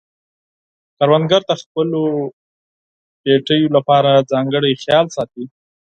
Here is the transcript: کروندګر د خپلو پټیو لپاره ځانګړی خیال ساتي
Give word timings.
کروندګر 0.97 1.41
د 1.49 1.51
خپلو 1.61 2.01
پټیو 3.21 3.67
لپاره 3.77 4.11
ځانګړی 4.31 4.71
خیال 4.83 5.05
ساتي 5.15 5.43